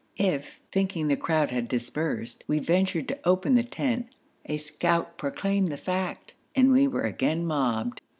If, 0.17 0.59
thinking 0.71 1.09
the 1.09 1.15
crowd 1.15 1.51
had 1.51 1.67
dispersed, 1.67 2.43
we 2.47 2.57
ventured 2.57 3.07
to 3.09 3.19
open 3.23 3.53
the 3.53 3.61
tent, 3.61 4.07
a 4.47 4.57
scout 4.57 5.15
proclaimed 5.15 5.71
the 5.71 5.77
fact, 5.77 6.33
and 6.55 6.71
we 6.71 6.87
were 6.87 7.03
again 7.03 7.45
mobbed. 7.45 8.01